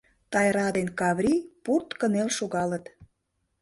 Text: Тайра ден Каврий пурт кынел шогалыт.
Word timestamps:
Тайра 0.31 0.67
ден 0.75 0.87
Каврий 0.99 1.39
пурт 1.63 1.89
кынел 1.99 2.29
шогалыт. 2.37 2.85